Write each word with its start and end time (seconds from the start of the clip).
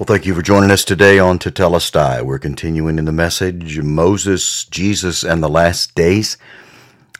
Well, 0.00 0.06
thank 0.06 0.24
you 0.24 0.34
for 0.34 0.40
joining 0.40 0.70
us 0.70 0.82
today 0.82 1.18
on 1.18 1.38
Tetelestai. 1.38 2.22
We're 2.22 2.38
continuing 2.38 2.98
in 2.98 3.04
the 3.04 3.12
message 3.12 3.78
Moses, 3.80 4.64
Jesus, 4.64 5.22
and 5.22 5.42
the 5.42 5.48
last 5.48 5.94
days. 5.94 6.38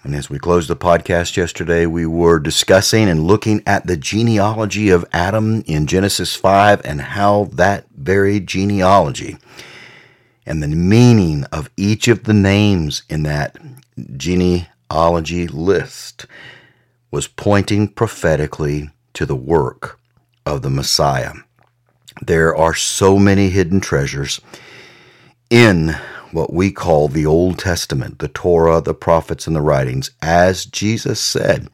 And 0.03 0.15
as 0.15 0.31
we 0.31 0.39
closed 0.39 0.71
the 0.71 0.77
podcast 0.77 1.37
yesterday, 1.37 1.85
we 1.85 2.07
were 2.07 2.39
discussing 2.39 3.07
and 3.07 3.25
looking 3.25 3.63
at 3.67 3.87
the 3.87 3.99
genealogy 3.99 4.89
of 4.89 5.05
Adam 5.13 5.63
in 5.67 5.87
Genesis 5.87 6.35
5 6.35 6.81
and 6.87 7.03
how 7.03 7.51
that 7.53 7.85
very 7.95 8.41
genealogy 8.41 9.37
and 10.47 10.63
the 10.63 10.69
meaning 10.69 11.45
of 11.53 11.69
each 11.77 12.09
of 12.09 12.25
the 12.25 12.33
names 12.33 13.03
in 13.11 13.25
that 13.25 13.59
genealogy 14.17 15.47
list 15.47 16.25
was 17.11 17.29
pointing 17.29 17.89
prophetically 17.89 18.89
to 19.13 19.27
the 19.27 19.37
work 19.37 20.01
of 20.47 20.63
the 20.63 20.71
Messiah. 20.71 21.35
There 22.31 22.55
are 22.55 22.77
so 22.77 23.19
many 23.19 23.51
hidden 23.51 23.81
treasures 23.81 24.41
in 25.51 25.97
what 26.31 26.53
we 26.53 26.71
call 26.71 27.09
the 27.09 27.27
Old 27.27 27.59
Testament, 27.59 28.21
the 28.21 28.29
Torah, 28.29 28.81
the 28.81 28.95
prophets, 28.95 29.49
and 29.49 29.57
the 29.57 29.61
writings. 29.61 30.13
As 30.23 30.65
Jesus 30.65 31.21
said, 31.21 31.67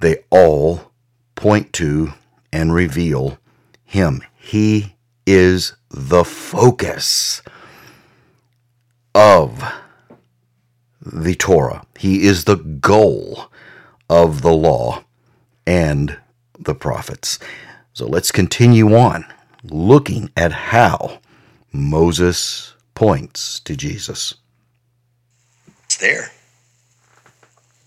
they 0.00 0.18
all 0.28 0.92
point 1.34 1.72
to 1.72 2.12
and 2.52 2.74
reveal 2.74 3.38
Him. 3.86 4.22
He 4.36 4.96
is 5.26 5.72
the 5.88 6.22
focus 6.22 7.40
of 9.14 9.64
the 11.00 11.34
Torah, 11.34 11.86
He 11.98 12.26
is 12.26 12.44
the 12.44 12.56
goal 12.56 13.50
of 14.10 14.42
the 14.42 14.52
law 14.52 15.04
and 15.66 16.18
the 16.58 16.74
prophets. 16.74 17.38
So 17.96 18.06
let's 18.06 18.30
continue 18.30 18.94
on 18.94 19.24
looking 19.64 20.28
at 20.36 20.52
how 20.52 21.20
Moses 21.72 22.74
points 22.94 23.58
to 23.60 23.74
Jesus. 23.74 24.34
It's 25.84 25.96
there. 25.96 26.30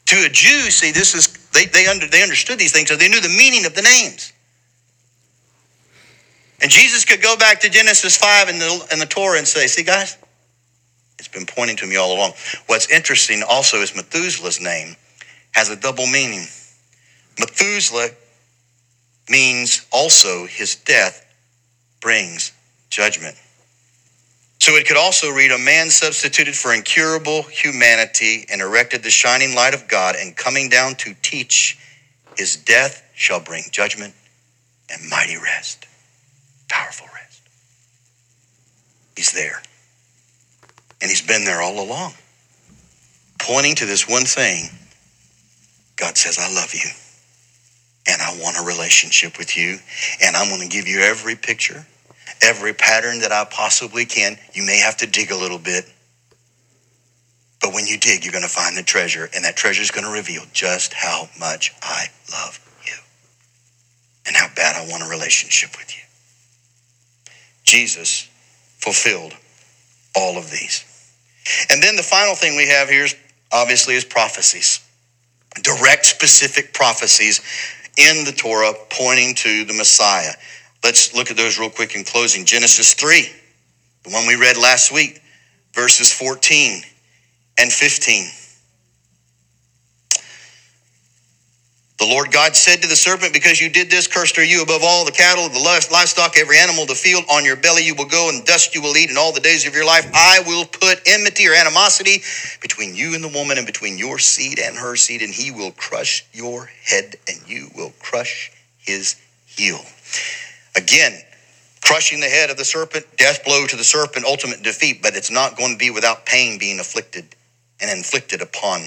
To 0.08 0.16
a 0.26 0.30
Jew, 0.30 0.72
see, 0.72 0.92
this 0.92 1.14
is 1.14 1.28
they 1.52 1.66
they 1.66 1.86
under 1.86 2.08
they 2.08 2.24
understood 2.24 2.58
these 2.58 2.72
things, 2.72 2.90
so 2.90 2.96
they 2.96 3.08
knew 3.08 3.22
the 3.22 3.30
meaning 3.30 3.68
of 3.68 3.76
the 3.76 3.84
names. 3.84 4.34
And 6.60 6.72
Jesus 6.72 7.06
could 7.06 7.22
go 7.22 7.38
back 7.38 7.60
to 7.60 7.70
Genesis 7.70 8.18
5 8.18 8.50
and 8.50 8.60
the 8.60 8.88
in 8.92 8.98
the 8.98 9.06
Torah 9.06 9.38
and 9.38 9.48
say, 9.48 9.68
see, 9.68 9.84
guys, 9.84 10.18
it's 11.20 11.28
been 11.28 11.46
pointing 11.46 11.78
to 11.78 11.86
me 11.86 11.98
all 11.98 12.18
along. 12.18 12.32
What's 12.66 12.90
interesting 12.90 13.44
also 13.48 13.78
is 13.78 13.96
Methuselah's 13.96 14.60
name 14.60 14.96
has 15.52 15.70
a 15.70 15.76
double 15.76 16.08
meaning. 16.08 16.48
Methuselah 17.38 18.10
means 19.30 19.86
also 19.92 20.46
his 20.46 20.76
death 20.76 21.26
brings 22.02 22.52
judgment. 22.90 23.36
So 24.60 24.74
it 24.74 24.88
could 24.88 24.98
also 24.98 25.32
read, 25.32 25.52
A 25.52 25.58
man 25.58 25.90
substituted 25.90 26.56
for 26.56 26.74
incurable 26.74 27.44
humanity 27.44 28.46
and 28.52 28.62
erected 28.62 29.04
the 29.04 29.10
shining 29.10 29.56
light 29.56 29.74
of 29.74 29.88
God, 29.88 30.16
and 30.20 30.36
coming 30.36 30.70
down 30.70 30.96
to 30.96 31.16
teach, 31.22 31.78
his 32.38 32.58
death 32.58 33.04
shall 33.16 33.40
bring 33.40 33.64
judgment 33.72 34.14
and 34.92 35.10
mighty 35.10 35.38
rest. 35.38 35.86
Powerful 36.68 37.08
rest. 37.14 37.42
He's 39.16 39.32
there. 39.32 39.62
And 41.02 41.10
he's 41.10 41.22
been 41.22 41.46
there 41.46 41.62
all 41.62 41.80
along, 41.82 42.14
pointing 43.40 43.76
to 43.76 43.86
this 43.86 44.08
one 44.08 44.26
thing 44.26 44.70
God 45.96 46.18
says, 46.18 46.38
I 46.38 46.54
love 46.54 46.74
you 46.74 46.90
I 48.30 48.42
want 48.42 48.58
a 48.58 48.64
relationship 48.64 49.38
with 49.38 49.58
you. 49.58 49.78
And 50.22 50.36
I'm 50.36 50.50
going 50.50 50.62
to 50.62 50.76
give 50.76 50.88
you 50.88 51.02
every 51.02 51.36
picture, 51.36 51.86
every 52.42 52.74
pattern 52.74 53.20
that 53.20 53.32
I 53.32 53.46
possibly 53.50 54.06
can. 54.06 54.38
You 54.54 54.66
may 54.66 54.78
have 54.78 54.98
to 54.98 55.08
dig 55.08 55.32
a 55.32 55.38
little 55.38 55.58
bit. 55.58 55.86
But 57.62 57.74
when 57.74 57.88
you 57.88 57.98
dig, 57.98 58.24
you're 58.24 58.32
going 58.32 58.44
to 58.44 58.50
find 58.50 58.78
the 58.78 58.84
treasure, 58.84 59.30
and 59.36 59.44
that 59.44 59.58
treasure 59.58 59.82
is 59.82 59.92
going 59.92 60.06
to 60.06 60.12
reveal 60.12 60.44
just 60.54 60.94
how 60.94 61.28
much 61.40 61.74
I 61.82 62.06
love 62.32 62.58
you 62.86 62.94
and 64.26 64.36
how 64.36 64.48
bad 64.56 64.76
I 64.78 64.90
want 64.90 65.04
a 65.04 65.10
relationship 65.10 65.72
with 65.78 65.94
you. 65.94 66.04
Jesus 67.66 68.30
fulfilled 68.78 69.34
all 70.16 70.38
of 70.38 70.50
these. 70.50 70.86
And 71.70 71.84
then 71.84 71.98
the 71.98 72.04
final 72.04 72.36
thing 72.36 72.56
we 72.56 72.68
have 72.70 72.90
here 72.90 73.04
is 73.04 73.16
obviously 73.52 73.96
is 73.96 74.06
prophecies. 74.06 74.80
Direct 75.62 76.06
specific 76.06 76.74
prophecies 76.74 77.42
in 78.00 78.24
the 78.24 78.32
Torah 78.32 78.74
pointing 78.90 79.36
to 79.36 79.66
the 79.66 79.74
Messiah. 79.74 80.32
Let's 80.84 81.14
look 81.14 81.30
at 81.30 81.38
those 81.38 81.60
real 81.60 81.70
quick 81.70 81.96
in 81.96 82.06
closing. 82.06 82.46
Genesis 82.46 82.94
3, 82.94 83.30
the 84.04 84.12
one 84.12 84.26
we 84.26 84.36
read 84.36 84.58
last 84.58 84.92
week, 84.94 85.22
verses 85.74 86.12
14 86.12 86.82
and 87.60 87.72
15. 87.72 88.30
The 92.00 92.06
Lord 92.06 92.32
God 92.32 92.56
said 92.56 92.82
to 92.82 92.88
the 92.88 92.96
serpent, 92.96 93.34
Because 93.34 93.60
you 93.60 93.70
did 93.70 93.90
this, 93.90 94.08
cursed 94.08 94.38
are 94.38 94.44
you 94.44 94.64
above 94.64 94.84
all 94.84 95.04
the 95.04 95.12
cattle, 95.12 95.50
the 95.50 95.60
livestock, 95.60 96.38
every 96.38 96.58
animal 96.58 96.86
the 96.86 96.96
field. 96.96 97.26
On 97.30 97.44
your 97.44 97.58
belly 97.58 97.86
you 97.86 97.94
will 97.94 98.06
go, 98.06 98.30
and 98.30 98.46
dust 98.46 98.74
you 98.74 98.82
will 98.82 98.96
eat, 98.96 99.10
and 99.10 99.18
all 99.18 99.34
the 99.34 99.42
days 99.42 99.68
of 99.68 99.76
your 99.76 99.86
life 99.86 100.10
I 100.14 100.40
will 100.48 100.64
put 100.64 101.02
enmity 101.06 101.46
or 101.50 101.54
animosity 101.54 102.24
between 102.62 102.96
you 102.96 103.16
and 103.16 103.24
the 103.24 103.28
woman, 103.28 103.58
and 103.58 103.68
between 103.68 103.98
your 103.98 104.18
seed 104.18 104.60
and 104.60 104.78
her 104.78 104.96
seed, 104.96 105.22
and 105.22 105.34
he 105.34 105.52
will 105.52 105.72
crush 105.72 106.26
your 106.32 106.70
head, 106.86 107.18
and 107.28 107.38
you 107.46 107.68
will 107.76 107.92
crush 108.00 108.50
his 108.78 109.18
heel. 109.46 109.82
Again, 110.78 111.22
crushing 111.84 112.22
the 112.22 112.28
head 112.28 112.50
of 112.50 112.56
the 112.56 112.64
serpent, 112.64 113.06
death 113.18 113.44
blow 113.44 113.68
to 113.68 113.76
the 113.76 113.84
serpent, 113.84 114.26
ultimate 114.26 114.64
defeat, 114.64 115.02
but 115.02 115.18
it's 115.18 115.32
not 115.32 115.58
going 115.58 115.74
to 115.74 115.78
be 115.78 115.92
without 115.92 116.26
pain 116.26 116.58
being 116.58 116.80
afflicted 116.80 117.36
and 117.82 117.92
inflicted 117.92 118.42
upon 118.42 118.84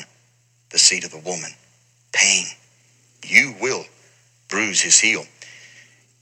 the 0.71 0.79
seed 0.79 1.05
of 1.05 1.11
the 1.11 1.19
woman. 1.19 1.51
Pain 2.15 2.47
you 3.25 3.55
will 3.61 3.85
bruise 4.49 4.81
his 4.81 4.99
heel. 5.01 5.25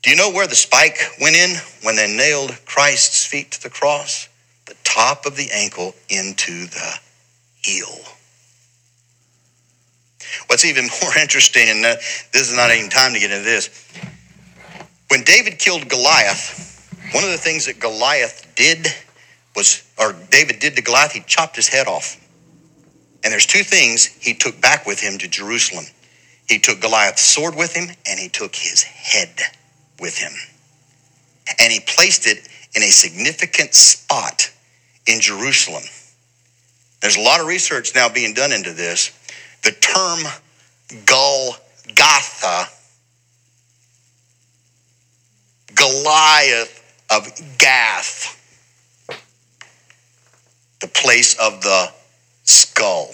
Do 0.02 0.10
you 0.10 0.16
know 0.16 0.30
where 0.30 0.46
the 0.46 0.54
spike 0.54 0.98
went 1.20 1.36
in 1.36 1.56
when 1.82 1.96
they 1.96 2.14
nailed 2.14 2.58
Christ's 2.64 3.26
feet 3.26 3.50
to 3.52 3.62
the 3.62 3.70
cross? 3.70 4.28
The 4.66 4.76
top 4.84 5.26
of 5.26 5.36
the 5.36 5.50
ankle 5.52 5.94
into 6.08 6.66
the 6.66 6.98
heel. 7.62 7.88
What's 10.46 10.64
even 10.64 10.84
more 11.02 11.18
interesting, 11.18 11.68
and 11.68 11.84
this 11.84 12.50
is 12.50 12.56
not 12.56 12.70
even 12.70 12.88
time 12.88 13.12
to 13.12 13.18
get 13.18 13.30
into 13.30 13.44
this, 13.44 13.68
when 15.08 15.22
David 15.24 15.58
killed 15.58 15.88
Goliath, 15.88 16.88
one 17.12 17.24
of 17.24 17.30
the 17.30 17.38
things 17.38 17.66
that 17.66 17.80
Goliath 17.80 18.46
did 18.54 18.86
was, 19.56 19.82
or 19.98 20.14
David 20.30 20.60
did 20.60 20.76
to 20.76 20.82
Goliath, 20.82 21.12
he 21.12 21.20
chopped 21.20 21.56
his 21.56 21.68
head 21.68 21.88
off. 21.88 22.16
And 23.22 23.32
there's 23.32 23.46
two 23.46 23.64
things 23.64 24.06
he 24.06 24.32
took 24.32 24.60
back 24.60 24.86
with 24.86 25.00
him 25.00 25.18
to 25.18 25.28
Jerusalem. 25.28 25.84
He 26.50 26.58
took 26.58 26.80
Goliath's 26.80 27.22
sword 27.22 27.54
with 27.54 27.74
him 27.74 27.90
and 28.06 28.18
he 28.18 28.28
took 28.28 28.56
his 28.56 28.82
head 28.82 29.30
with 30.00 30.18
him. 30.18 30.32
And 31.60 31.72
he 31.72 31.78
placed 31.78 32.26
it 32.26 32.48
in 32.74 32.82
a 32.82 32.90
significant 32.90 33.72
spot 33.72 34.50
in 35.06 35.20
Jerusalem. 35.20 35.84
There's 37.00 37.16
a 37.16 37.20
lot 37.20 37.40
of 37.40 37.46
research 37.46 37.94
now 37.94 38.08
being 38.08 38.34
done 38.34 38.50
into 38.50 38.72
this. 38.72 39.12
The 39.62 39.70
term 39.70 40.18
Golgotha, 41.06 42.66
Goliath 45.72 47.04
of 47.10 47.28
Gath, 47.58 48.36
the 50.80 50.88
place 50.88 51.38
of 51.38 51.62
the 51.62 51.92
skull. 52.42 53.10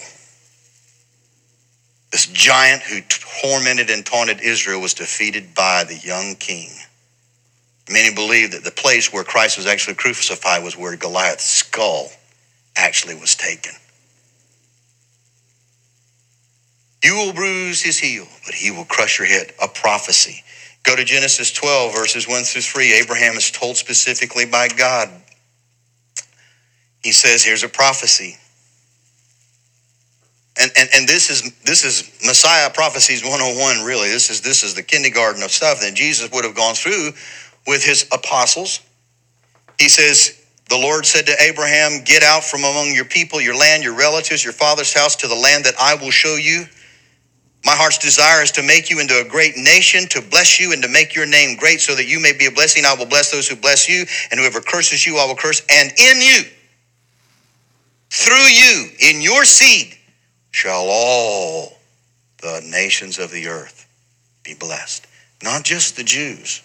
This 2.11 2.27
giant 2.27 2.83
who 2.83 3.01
tormented 3.01 3.89
and 3.89 4.05
taunted 4.05 4.41
Israel 4.41 4.81
was 4.81 4.93
defeated 4.93 5.53
by 5.53 5.83
the 5.83 5.95
young 5.97 6.35
king. 6.35 6.69
Many 7.89 8.13
believe 8.13 8.51
that 8.51 8.63
the 8.63 8.71
place 8.71 9.13
where 9.13 9.23
Christ 9.23 9.57
was 9.57 9.65
actually 9.65 9.95
crucified 9.95 10.63
was 10.63 10.77
where 10.77 10.95
Goliath's 10.97 11.45
skull 11.45 12.09
actually 12.75 13.15
was 13.15 13.35
taken. 13.35 13.73
You 17.03 17.15
will 17.15 17.33
bruise 17.33 17.81
his 17.81 17.99
heel, 17.99 18.27
but 18.45 18.55
he 18.55 18.71
will 18.71 18.85
crush 18.85 19.19
your 19.19 19.27
head. 19.27 19.53
A 19.63 19.67
prophecy. 19.67 20.43
Go 20.83 20.95
to 20.95 21.03
Genesis 21.03 21.51
12, 21.51 21.93
verses 21.93 22.27
1 22.27 22.43
through 22.43 22.61
3. 22.61 22.93
Abraham 22.93 23.35
is 23.35 23.51
told 23.51 23.77
specifically 23.77 24.45
by 24.45 24.67
God. 24.69 25.09
He 27.03 27.11
says, 27.11 27.43
Here's 27.43 27.63
a 27.63 27.69
prophecy. 27.69 28.37
And, 30.61 30.71
and, 30.77 30.89
and 30.95 31.07
this 31.07 31.29
is 31.29 31.53
this 31.63 31.85
is 31.85 32.11
Messiah 32.25 32.69
prophecies 32.71 33.23
101 33.23 33.85
really 33.85 34.09
this 34.09 34.29
is 34.29 34.41
this 34.41 34.63
is 34.63 34.75
the 34.75 34.83
kindergarten 34.83 35.43
of 35.43 35.51
stuff 35.51 35.81
that 35.81 35.95
Jesus 35.95 36.31
would 36.31 36.45
have 36.45 36.55
gone 36.55 36.75
through 36.75 37.11
with 37.67 37.83
his 37.85 38.07
apostles 38.13 38.81
he 39.79 39.89
says 39.89 40.45
the 40.69 40.77
Lord 40.77 41.05
said 41.05 41.27
to 41.27 41.35
Abraham 41.41 42.03
get 42.05 42.23
out 42.23 42.43
from 42.43 42.61
among 42.61 42.93
your 42.95 43.05
people 43.05 43.41
your 43.41 43.57
land 43.57 43.83
your 43.83 43.95
relatives 43.97 44.43
your 44.43 44.53
father's 44.53 44.93
house 44.93 45.15
to 45.17 45.27
the 45.27 45.35
land 45.35 45.65
that 45.65 45.75
I 45.79 45.95
will 45.95 46.11
show 46.11 46.35
you 46.35 46.65
My 47.65 47.73
heart's 47.75 47.99
desire 47.99 48.43
is 48.43 48.51
to 48.53 48.63
make 48.63 48.89
you 48.89 49.01
into 49.01 49.21
a 49.21 49.29
great 49.29 49.57
nation, 49.57 50.07
to 50.09 50.21
bless 50.21 50.59
you, 50.59 50.73
and 50.73 50.81
to 50.83 50.89
make 50.89 51.15
your 51.15 51.27
name 51.27 51.57
great, 51.57 51.81
so 51.81 51.95
that 51.95 52.07
you 52.07 52.19
may 52.19 52.33
be 52.33 52.47
a 52.47 52.51
blessing. 52.51 52.85
I 52.85 52.95
will 52.95 53.05
bless 53.07 53.31
those 53.31 53.47
who 53.47 53.55
bless 53.55 53.89
you, 53.89 54.05
and 54.31 54.39
whoever 54.39 54.61
curses 54.61 55.05
you, 55.05 55.17
I 55.19 55.27
will 55.27 55.35
curse. 55.35 55.61
And 55.69 55.91
in 55.99 56.21
you, 56.21 56.43
through 58.11 58.47
you, 58.49 58.89
in 59.01 59.21
your 59.21 59.45
seed, 59.45 59.96
shall 60.57 60.87
all 60.89 61.77
the 62.41 62.67
nations 62.67 63.19
of 63.19 63.29
the 63.29 63.47
earth 63.47 63.87
be 64.43 64.55
blessed. 64.55 65.05
Not 65.43 65.63
just 65.63 65.95
the 65.95 66.03
Jews, 66.03 66.63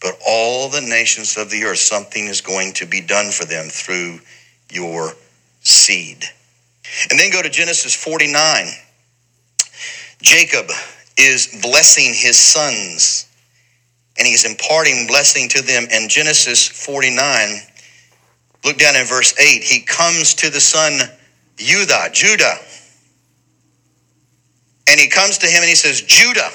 but 0.00 0.18
all 0.26 0.70
the 0.70 0.80
nations 0.80 1.36
of 1.36 1.50
the 1.50 1.64
earth. 1.64 1.76
Something 1.76 2.28
is 2.28 2.40
going 2.40 2.72
to 2.72 2.86
be 2.86 3.02
done 3.02 3.30
for 3.30 3.44
them 3.44 3.66
through 3.68 4.20
your 4.70 5.12
seed. 5.60 6.24
And 7.10 7.20
then 7.20 7.30
go 7.30 7.42
to 7.42 7.50
Genesis 7.50 7.94
49. 7.94 8.68
Jacob 10.22 10.70
is 11.18 11.58
blessing 11.60 12.14
his 12.14 12.38
sons 12.38 13.28
and 14.16 14.26
he's 14.26 14.46
imparting 14.46 15.06
blessing 15.06 15.50
to 15.50 15.60
them 15.60 15.84
in 15.92 16.08
Genesis 16.08 16.66
49. 16.68 17.58
Look 18.64 18.78
down 18.78 18.96
in 18.96 19.04
verse 19.04 19.38
8. 19.38 19.62
He 19.62 19.82
comes 19.82 20.32
to 20.36 20.48
the 20.48 20.60
son 20.60 21.00
Judah, 21.58 22.08
Judah. 22.14 22.56
And 24.88 25.00
he 25.00 25.08
comes 25.08 25.38
to 25.38 25.46
him 25.46 25.60
and 25.62 25.68
he 25.68 25.74
says, 25.74 26.02
Judah, 26.02 26.50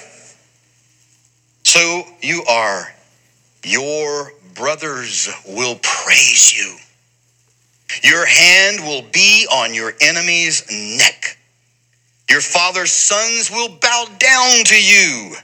so 1.64 2.04
you 2.22 2.44
are, 2.50 2.94
your 3.64 4.31
brothers 4.54 5.30
will 5.48 5.80
praise 5.81 6.54
you. 6.58 6.78
Your 8.04 8.26
hand 8.26 8.81
will 8.81 9.04
be 9.12 9.48
on 9.52 9.74
your 9.74 9.94
enemy's 10.02 10.64
neck. 10.98 11.38
Your 12.30 12.42
father's 12.42 12.92
sons 12.92 13.50
will 13.50 13.70
bow 13.81 14.06
down 14.20 14.64
to 14.66 14.81
you. 14.81 15.36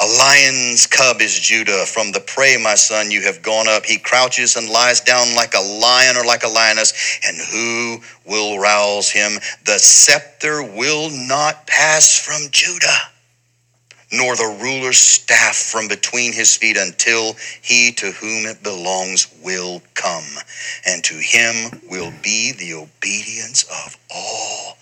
A 0.00 0.06
lion's 0.06 0.86
cub 0.86 1.20
is 1.20 1.40
Judah. 1.40 1.84
From 1.84 2.12
the 2.12 2.20
prey, 2.20 2.56
my 2.56 2.76
son, 2.76 3.10
you 3.10 3.22
have 3.22 3.42
gone 3.42 3.66
up. 3.66 3.84
He 3.84 3.98
crouches 3.98 4.54
and 4.54 4.70
lies 4.70 5.00
down 5.00 5.34
like 5.34 5.54
a 5.54 5.60
lion 5.60 6.16
or 6.16 6.24
like 6.24 6.44
a 6.44 6.48
lioness. 6.48 7.18
And 7.26 7.36
who 7.36 8.00
will 8.24 8.60
rouse 8.60 9.10
him? 9.10 9.40
The 9.64 9.78
scepter 9.78 10.62
will 10.62 11.10
not 11.10 11.66
pass 11.66 12.16
from 12.16 12.48
Judah, 12.52 13.10
nor 14.12 14.36
the 14.36 14.58
ruler's 14.62 14.98
staff 14.98 15.56
from 15.56 15.88
between 15.88 16.32
his 16.32 16.56
feet 16.56 16.76
until 16.76 17.34
he 17.60 17.90
to 17.94 18.12
whom 18.12 18.46
it 18.46 18.62
belongs 18.62 19.26
will 19.42 19.82
come. 19.94 20.26
And 20.86 21.02
to 21.04 21.14
him 21.14 21.80
will 21.90 22.12
be 22.22 22.52
the 22.52 22.74
obedience 22.74 23.64
of 23.64 23.98
all 24.14 24.78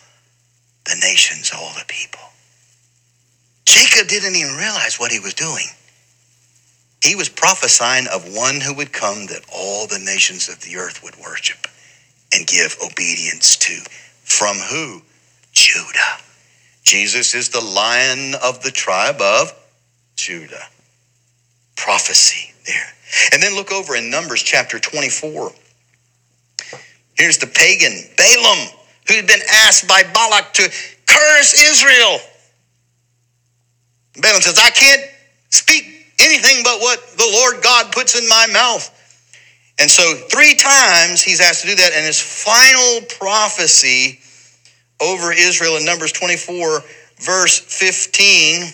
the 0.85 0.97
nations, 1.01 1.53
all 1.57 1.73
the 1.79 1.87
people. 1.89 2.21
Jacob 3.67 4.09
didn't 4.09 4.37
even 4.37 4.57
realize 4.57 4.99
what 4.99 5.13
he 5.13 5.21
was 5.21 5.35
doing. 5.35 5.67
He 7.03 7.15
was 7.15 7.29
prophesying 7.29 8.07
of 8.09 8.35
one 8.35 8.61
who 8.61 8.75
would 8.75 8.93
come 8.93 9.27
that 9.27 9.45
all 9.55 9.87
the 9.87 9.99
nations 9.99 10.49
of 10.49 10.61
the 10.63 10.77
earth 10.77 11.03
would 11.05 11.17
worship 11.17 11.67
and 12.33 12.47
give 12.47 12.77
obedience 12.85 13.57
to. 13.57 13.75
From 14.25 14.57
who? 14.57 15.03
Judah. 15.53 16.19
Jesus 16.83 17.35
is 17.35 17.49
the 17.49 17.61
lion 17.61 18.35
of 18.43 18.63
the 18.63 18.71
tribe 18.71 19.21
of 19.21 19.53
Judah. 20.17 20.63
Prophecy 21.77 22.53
there. 22.67 22.95
And 23.33 23.43
then 23.43 23.55
look 23.55 23.73
over 23.73 23.97
in 23.97 24.11
Numbers 24.11 24.43
chapter 24.43 24.79
24. 24.79 25.53
Here's 27.15 27.39
the 27.39 27.47
pagan 27.47 27.93
Balaam 28.17 28.69
who'd 29.09 29.27
been 29.27 29.41
asked 29.53 29.89
by 29.89 30.03
Balak 30.13 30.53
to 30.55 30.71
curse 31.07 31.55
Israel. 31.55 32.19
Balaam 34.21 34.41
says, 34.41 34.59
I 34.59 34.71
can't 34.71 35.03
speak 35.51 35.85
anything 36.21 36.63
but 36.65 36.81
what 36.81 37.01
the 37.17 37.29
Lord 37.33 37.63
God 37.63 37.93
puts 37.93 38.19
in 38.19 38.29
my 38.29 38.47
mouth. 38.53 38.93
And 39.79 39.91
so, 39.91 40.15
three 40.15 40.55
times 40.55 41.23
he's 41.23 41.41
asked 41.41 41.63
to 41.63 41.69
do 41.69 41.75
that, 41.77 41.93
and 41.95 42.07
his 42.07 42.21
final 42.21 43.03
prophecy 43.19 44.21
over 45.01 45.33
Israel 45.33 45.77
in 45.77 45.85
Numbers 45.85 46.13
24, 46.13 46.83
verse 47.19 47.59
15. 47.59 48.73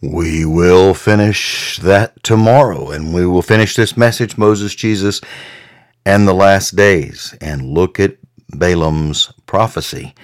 We 0.00 0.44
will 0.44 0.94
finish 0.94 1.78
that 1.78 2.22
tomorrow, 2.22 2.90
and 2.90 3.14
we 3.14 3.26
will 3.26 3.42
finish 3.42 3.74
this 3.74 3.96
message, 3.96 4.36
Moses, 4.38 4.74
Jesus, 4.74 5.20
and 6.06 6.28
the 6.28 6.34
last 6.34 6.76
days, 6.76 7.34
and 7.40 7.70
look 7.70 7.98
at 7.98 8.16
Balaam's 8.50 9.32
prophecy, 9.46 10.14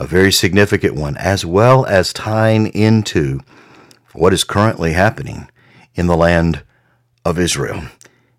a 0.00 0.06
very 0.06 0.32
significant 0.32 0.94
one, 0.94 1.16
as 1.18 1.44
well 1.44 1.84
as 1.84 2.14
tying 2.14 2.68
into 2.68 3.38
what 4.14 4.32
is 4.32 4.44
currently 4.44 4.94
happening 4.94 5.48
in 5.94 6.06
the 6.06 6.16
land 6.16 6.62
of 7.24 7.38
Israel 7.38 7.82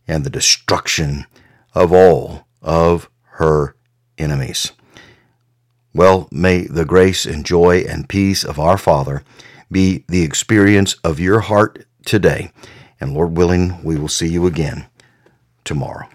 and 0.07 0.23
the 0.23 0.29
destruction 0.29 1.25
of 1.75 1.93
all 1.93 2.47
of 2.63 3.09
her 3.35 3.75
enemies. 4.17 4.71
Well, 5.93 6.27
may 6.31 6.65
the 6.65 6.83
grace 6.83 7.27
and 7.27 7.45
joy 7.45 7.85
and 7.87 8.09
peace 8.09 8.43
of 8.43 8.59
our 8.59 8.77
Father 8.77 9.23
be 9.71 10.03
the 10.07 10.23
experience 10.23 10.95
of 11.03 11.19
your 11.19 11.41
heart 11.41 11.85
today. 12.05 12.51
And 12.99 13.13
Lord 13.13 13.37
willing, 13.37 13.83
we 13.83 13.97
will 13.97 14.09
see 14.09 14.27
you 14.27 14.47
again 14.47 14.87
tomorrow. 15.63 16.07